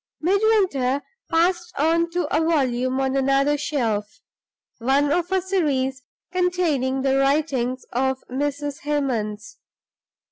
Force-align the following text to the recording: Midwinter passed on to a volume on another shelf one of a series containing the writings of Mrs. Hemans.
Midwinter 0.19 1.03
passed 1.29 1.71
on 1.77 2.09
to 2.09 2.25
a 2.35 2.39
volume 2.43 2.99
on 2.99 3.15
another 3.15 3.55
shelf 3.55 4.19
one 4.79 5.11
of 5.11 5.31
a 5.31 5.43
series 5.43 6.01
containing 6.31 7.03
the 7.03 7.19
writings 7.19 7.85
of 7.93 8.17
Mrs. 8.27 8.79
Hemans. 8.79 9.59